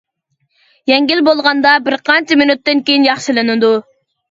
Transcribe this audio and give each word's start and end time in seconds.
يەڭگىل 0.91 1.21
بولغاندا 1.27 1.75
بىرقانچە 1.89 2.39
مىنۇتتىن 2.43 2.83
كېيىن 2.91 3.09
ياخشىلىنىدۇ. 3.13 3.75